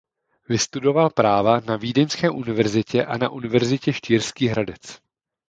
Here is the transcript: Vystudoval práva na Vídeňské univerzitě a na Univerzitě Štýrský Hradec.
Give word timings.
Vystudoval 0.49 1.09
práva 1.09 1.59
na 1.59 1.75
Vídeňské 1.77 2.29
univerzitě 2.29 3.05
a 3.05 3.17
na 3.17 3.29
Univerzitě 3.29 3.93
Štýrský 3.93 4.47
Hradec. 4.47 4.99